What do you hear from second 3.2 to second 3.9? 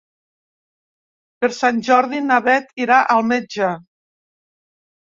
metge.